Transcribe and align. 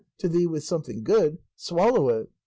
to 0.17 0.27
thee 0.27 0.47
with 0.47 0.63
something 0.63 1.03
good, 1.03 1.37
swallow 1.55 2.09
it. 2.09 2.31